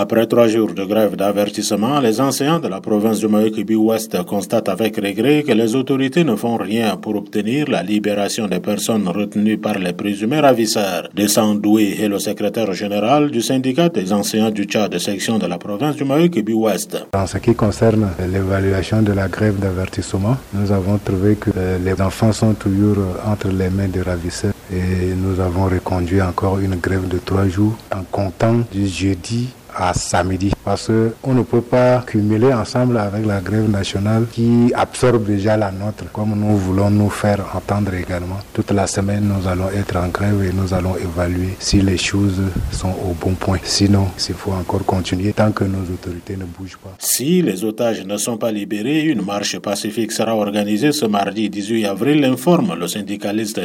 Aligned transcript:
Après 0.00 0.28
trois 0.28 0.46
jours 0.46 0.74
de 0.74 0.84
grève 0.84 1.16
d'avertissement, 1.16 1.98
les 1.98 2.20
enseignants 2.20 2.60
de 2.60 2.68
la 2.68 2.80
province 2.80 3.18
du 3.18 3.26
Mayokibi-Ouest 3.26 4.22
constatent 4.22 4.68
avec 4.68 4.94
regret 4.94 5.42
que 5.42 5.50
les 5.50 5.74
autorités 5.74 6.22
ne 6.22 6.36
font 6.36 6.56
rien 6.56 6.96
pour 6.96 7.16
obtenir 7.16 7.68
la 7.68 7.82
libération 7.82 8.46
des 8.46 8.60
personnes 8.60 9.08
retenues 9.08 9.58
par 9.58 9.76
les 9.76 9.92
présumés 9.92 10.38
ravisseurs. 10.38 11.08
Descend 11.16 11.60
Doué 11.60 11.96
est 12.00 12.06
le 12.06 12.20
secrétaire 12.20 12.72
général 12.74 13.32
du 13.32 13.42
syndicat 13.42 13.88
des 13.88 14.12
enseignants 14.12 14.52
du 14.52 14.66
Tchad 14.66 14.92
de 14.92 14.98
section 14.98 15.36
de 15.36 15.46
la 15.46 15.58
province 15.58 15.96
du 15.96 16.04
Mayokibi-Ouest. 16.04 17.06
En 17.12 17.26
ce 17.26 17.38
qui 17.38 17.56
concerne 17.56 18.10
l'évaluation 18.32 19.02
de 19.02 19.10
la 19.10 19.26
grève 19.26 19.58
d'avertissement, 19.58 20.36
nous 20.54 20.70
avons 20.70 20.98
trouvé 20.98 21.34
que 21.34 21.50
les 21.84 22.00
enfants 22.00 22.30
sont 22.30 22.54
toujours 22.54 22.98
entre 23.26 23.48
les 23.48 23.68
mains 23.68 23.88
des 23.88 24.02
ravisseurs 24.02 24.52
et 24.72 25.12
nous 25.16 25.40
avons 25.40 25.64
reconduit 25.64 26.22
encore 26.22 26.60
une 26.60 26.76
grève 26.76 27.08
de 27.08 27.18
trois 27.18 27.48
jours 27.48 27.76
en 27.92 28.04
comptant 28.12 28.60
du 28.70 28.86
jeudi 28.86 29.48
à 29.78 29.94
samedi 29.94 30.52
parce 30.64 30.90
qu'on 31.22 31.34
ne 31.34 31.42
peut 31.42 31.60
pas 31.62 32.02
cumuler 32.06 32.52
ensemble 32.52 32.98
avec 32.98 33.24
la 33.24 33.40
grève 33.40 33.70
nationale 33.70 34.26
qui 34.32 34.72
absorbe 34.74 35.24
déjà 35.24 35.56
la 35.56 35.70
nôtre 35.70 36.04
comme 36.12 36.34
nous 36.34 36.56
voulons 36.56 36.90
nous 36.90 37.08
faire 37.10 37.44
entendre 37.54 37.94
également. 37.94 38.38
Toute 38.52 38.72
la 38.72 38.86
semaine, 38.86 39.24
nous 39.32 39.48
allons 39.48 39.70
être 39.70 39.96
en 39.96 40.08
grève 40.08 40.42
et 40.42 40.52
nous 40.52 40.74
allons 40.74 40.96
évaluer 40.96 41.54
si 41.58 41.80
les 41.80 41.96
choses 41.96 42.42
sont 42.72 42.94
au 43.08 43.14
bon 43.14 43.34
point. 43.34 43.58
Sinon, 43.62 44.08
il 44.28 44.34
faut 44.34 44.52
encore 44.52 44.84
continuer 44.84 45.32
tant 45.32 45.52
que 45.52 45.64
nos 45.64 45.82
autorités 45.94 46.36
ne 46.36 46.44
bougent 46.44 46.78
pas. 46.78 46.94
Si 46.98 47.40
les 47.40 47.64
otages 47.64 48.04
ne 48.04 48.16
sont 48.16 48.36
pas 48.36 48.50
libérés, 48.52 49.02
une 49.04 49.22
marche 49.24 49.58
pacifique 49.60 50.12
sera 50.12 50.34
organisée 50.34 50.92
ce 50.92 51.06
mardi 51.06 51.48
18 51.48 51.86
avril, 51.86 52.24
informe 52.24 52.74
le 52.78 52.88
syndicaliste 52.88 53.60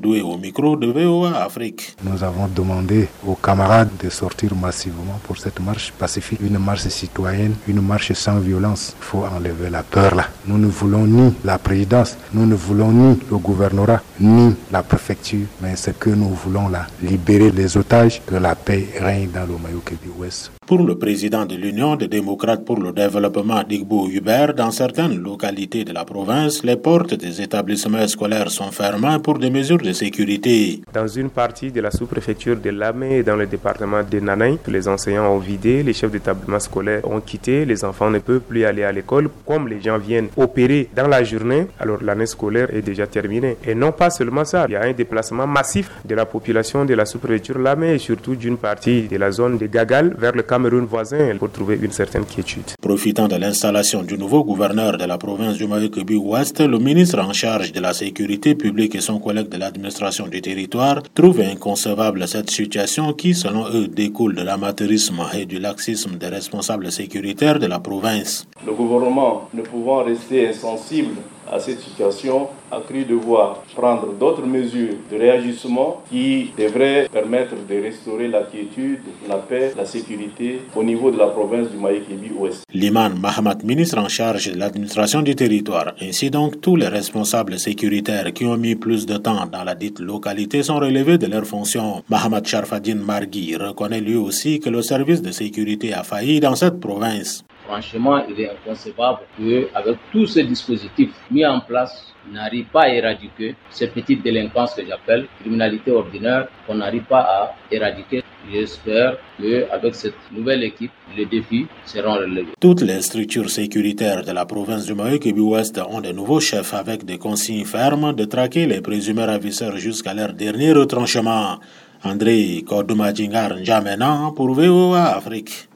Doué 0.00 0.22
au 0.22 0.36
micro 0.38 0.76
de 0.76 0.86
VOA 0.86 1.42
Afrique. 1.42 1.96
Nous 2.04 2.22
avons 2.22 2.46
demandé 2.48 3.08
aux 3.26 3.34
camarades 3.34 3.90
de 4.02 4.08
sortir 4.10 4.54
massivement 4.54 5.18
pour 5.24 5.36
cette 5.36 5.55
marche 5.60 5.92
pacifique, 5.98 6.40
une 6.40 6.58
marche 6.58 6.88
citoyenne, 6.88 7.54
une 7.68 7.80
marche 7.80 8.12
sans 8.12 8.38
violence. 8.38 8.94
Il 9.00 9.04
faut 9.04 9.24
enlever 9.24 9.70
la 9.70 9.82
peur 9.82 10.14
là. 10.14 10.26
Nous 10.46 10.58
ne 10.58 10.66
voulons 10.66 11.06
ni 11.06 11.34
la 11.44 11.58
présidence, 11.58 12.16
nous 12.32 12.46
ne 12.46 12.54
voulons 12.54 12.92
ni 12.92 13.18
le 13.30 13.36
gouvernorat, 13.38 14.02
ni 14.20 14.54
la 14.72 14.82
préfecture, 14.82 15.46
mais 15.60 15.76
ce 15.76 15.90
que 15.90 16.10
nous 16.10 16.30
voulons 16.30 16.68
là, 16.68 16.86
libérer 17.02 17.50
les 17.50 17.76
otages, 17.76 18.22
que 18.26 18.34
la 18.36 18.54
paix 18.54 18.88
règne 19.00 19.30
dans 19.30 19.42
le 19.46 19.54
Mayokebi 19.62 20.08
Ouest. 20.18 20.55
Pour 20.66 20.82
le 20.82 20.98
président 20.98 21.46
de 21.46 21.54
l'Union 21.54 21.94
des 21.94 22.08
démocrates 22.08 22.64
pour 22.64 22.80
le 22.80 22.90
développement 22.90 23.62
d'Igbo 23.62 24.08
Hubert, 24.08 24.52
dans 24.52 24.72
certaines 24.72 25.16
localités 25.16 25.84
de 25.84 25.92
la 25.92 26.04
province, 26.04 26.64
les 26.64 26.74
portes 26.74 27.14
des 27.14 27.40
établissements 27.40 28.08
scolaires 28.08 28.50
sont 28.50 28.72
fermées 28.72 29.18
pour 29.22 29.38
des 29.38 29.48
mesures 29.48 29.78
de 29.78 29.92
sécurité. 29.92 30.82
Dans 30.92 31.06
une 31.06 31.30
partie 31.30 31.70
de 31.70 31.80
la 31.80 31.92
sous-préfecture 31.92 32.56
de 32.56 32.70
Lamé 32.70 33.18
et 33.18 33.22
dans 33.22 33.36
le 33.36 33.46
département 33.46 34.02
de 34.02 34.18
Nanaï, 34.18 34.58
les 34.66 34.88
enseignants 34.88 35.32
ont 35.32 35.38
vidé, 35.38 35.84
les 35.84 35.92
chefs 35.92 36.10
d'établissement 36.10 36.58
scolaire 36.58 37.08
ont 37.08 37.20
quitté, 37.20 37.64
les 37.64 37.84
enfants 37.84 38.10
ne 38.10 38.18
peuvent 38.18 38.40
plus 38.40 38.64
aller 38.64 38.82
à 38.82 38.90
l'école. 38.90 39.28
Comme 39.46 39.68
les 39.68 39.80
gens 39.80 39.98
viennent 39.98 40.30
opérer 40.36 40.88
dans 40.96 41.06
la 41.06 41.22
journée, 41.22 41.68
alors 41.78 42.02
l'année 42.02 42.26
scolaire 42.26 42.74
est 42.74 42.82
déjà 42.82 43.06
terminée. 43.06 43.56
Et 43.64 43.76
non 43.76 43.92
pas 43.92 44.10
seulement 44.10 44.44
ça, 44.44 44.64
il 44.68 44.72
y 44.72 44.76
a 44.76 44.82
un 44.82 44.92
déplacement 44.92 45.46
massif 45.46 45.92
de 46.04 46.16
la 46.16 46.26
population 46.26 46.84
de 46.84 46.94
la 46.94 47.06
sous-préfecture 47.06 47.60
Lamé 47.60 47.94
et 47.94 47.98
surtout 47.98 48.34
d'une 48.34 48.56
partie 48.56 49.02
de 49.02 49.16
la 49.16 49.30
zone 49.30 49.58
de 49.58 49.66
Gagal 49.66 50.16
vers 50.18 50.32
le 50.32 50.42
Cameroun 50.56 50.86
voisin 50.86 51.36
pour 51.36 51.50
trouver 51.52 51.78
une 51.82 51.92
certaine 51.92 52.24
quiétude. 52.24 52.75
Profitant 52.86 53.26
de 53.26 53.34
l'installation 53.34 54.04
du 54.04 54.16
nouveau 54.16 54.44
gouverneur 54.44 54.96
de 54.96 55.04
la 55.06 55.18
province 55.18 55.56
du 55.56 55.66
Mayokebi-Ouest, 55.66 56.60
le 56.60 56.78
ministre 56.78 57.18
en 57.18 57.32
charge 57.32 57.72
de 57.72 57.80
la 57.80 57.92
sécurité 57.92 58.54
publique 58.54 58.94
et 58.94 59.00
son 59.00 59.18
collègue 59.18 59.48
de 59.48 59.56
l'administration 59.58 60.28
du 60.28 60.40
territoire 60.40 61.02
trouvent 61.12 61.40
inconcevable 61.40 62.28
cette 62.28 62.48
situation 62.48 63.12
qui, 63.12 63.34
selon 63.34 63.66
eux, 63.74 63.88
découle 63.88 64.36
de 64.36 64.42
l'amateurisme 64.42 65.20
et 65.36 65.46
du 65.46 65.58
laxisme 65.58 66.16
des 66.16 66.28
responsables 66.28 66.92
sécuritaires 66.92 67.58
de 67.58 67.66
la 67.66 67.80
province. 67.80 68.46
Le 68.64 68.72
gouvernement, 68.72 69.48
ne 69.52 69.62
pouvant 69.62 70.04
rester 70.04 70.46
insensible 70.46 71.16
à 71.50 71.58
cette 71.60 71.80
situation, 71.80 72.48
a 72.70 72.80
cru 72.80 73.04
devoir 73.04 73.62
prendre 73.74 74.12
d'autres 74.14 74.44
mesures 74.44 74.94
de 75.10 75.16
réagissement 75.16 76.02
qui 76.10 76.50
devraient 76.58 77.08
permettre 77.12 77.54
de 77.68 77.82
restaurer 77.82 78.28
la 78.28 78.42
quiétude, 78.42 79.00
la 79.28 79.36
paix, 79.36 79.72
la 79.76 79.84
sécurité 79.84 80.60
au 80.74 80.82
niveau 80.82 81.10
de 81.10 81.18
la 81.18 81.28
province 81.28 81.70
du 81.70 81.76
Maïkébi 81.76 82.30
Ouest. 82.36 82.64
Liman 82.76 83.18
Mahamat, 83.18 83.64
ministre 83.64 83.96
en 83.96 84.06
charge 84.06 84.52
de 84.52 84.58
l'administration 84.58 85.22
du 85.22 85.34
territoire, 85.34 85.94
ainsi 86.02 86.28
donc 86.30 86.60
tous 86.60 86.76
les 86.76 86.88
responsables 86.88 87.58
sécuritaires 87.58 88.34
qui 88.34 88.44
ont 88.44 88.58
mis 88.58 88.74
plus 88.74 89.06
de 89.06 89.16
temps 89.16 89.46
dans 89.46 89.64
la 89.64 89.74
dite 89.74 89.98
localité 89.98 90.62
sont 90.62 90.76
relevés 90.76 91.16
de 91.16 91.26
leurs 91.26 91.46
fonctions. 91.46 92.04
Mahamat 92.10 92.44
Sharfadine 92.44 93.00
Margui 93.00 93.56
reconnaît 93.56 94.02
lui 94.02 94.16
aussi 94.16 94.60
que 94.60 94.68
le 94.68 94.82
service 94.82 95.22
de 95.22 95.30
sécurité 95.30 95.94
a 95.94 96.02
failli 96.02 96.38
dans 96.38 96.54
cette 96.54 96.78
province. 96.78 97.45
Franchement, 97.66 98.22
il 98.28 98.40
est 98.40 98.50
inconcevable 98.50 99.20
qu'avec 99.36 99.96
tous 100.12 100.26
ces 100.26 100.44
dispositifs 100.44 101.10
mis 101.30 101.44
en 101.44 101.60
place, 101.60 102.12
on 102.28 102.34
n'arrive 102.34 102.66
pas 102.66 102.82
à 102.82 102.88
éradiquer 102.88 103.54
ces 103.70 103.88
petites 103.88 104.22
délinquances 104.22 104.74
que 104.74 104.82
j'appelle 104.86 105.26
criminalité 105.40 105.90
ordinaire, 105.90 106.48
qu'on 106.66 106.76
n'arrive 106.76 107.02
pas 107.04 107.20
à 107.20 107.54
éradiquer. 107.70 108.22
J'espère 108.52 109.16
qu'avec 109.40 109.94
cette 109.96 110.14
nouvelle 110.30 110.62
équipe, 110.62 110.92
les 111.16 111.26
défis 111.26 111.66
seront 111.84 112.14
relevés. 112.14 112.46
Toutes 112.60 112.82
les 112.82 113.02
structures 113.02 113.50
sécuritaires 113.50 114.22
de 114.24 114.30
la 114.30 114.46
province 114.46 114.86
du 114.86 114.94
Maïkébi 114.94 115.40
Ouest 115.40 115.80
ont 115.88 116.00
de 116.00 116.12
nouveaux 116.12 116.40
chefs 116.40 116.72
avec 116.74 117.04
des 117.04 117.18
consignes 117.18 117.64
fermes 117.64 118.12
de 118.14 118.24
traquer 118.24 118.66
les 118.66 118.80
présumés 118.80 119.24
ravisseurs 119.24 119.76
jusqu'à 119.76 120.14
leur 120.14 120.32
dernier 120.32 120.72
retranchement. 120.72 121.58
André 122.04 122.62
Kodoumadjingar 122.64 123.56
Njamena 123.58 124.32
pour 124.36 124.52
VOA 124.54 125.16
Afrique. 125.16 125.68